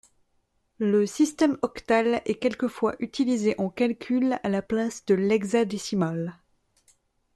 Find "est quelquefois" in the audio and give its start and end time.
2.25-2.95